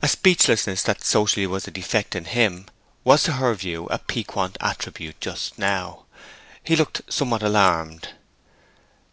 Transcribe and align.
A 0.00 0.06
speechlessness 0.06 0.80
that 0.84 1.02
socially 1.02 1.44
was 1.44 1.66
a 1.66 1.72
defect 1.72 2.14
in 2.14 2.24
him 2.26 2.66
was 3.02 3.24
to 3.24 3.32
her 3.32 3.52
view 3.56 3.86
a 3.86 3.98
piquant 3.98 4.56
attribute 4.60 5.20
just 5.20 5.58
now. 5.58 6.06
He 6.62 6.76
looked 6.76 7.02
somewhat 7.12 7.42
alarmed. 7.42 8.10